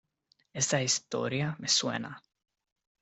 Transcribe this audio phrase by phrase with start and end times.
[0.53, 2.19] esa historia me suena.